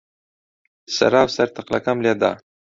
سەرا 0.95 1.21
و 1.27 1.33
سەر 1.35 1.49
تەقلەکم 1.55 1.97
لێ 2.03 2.13
دا. 2.21 2.31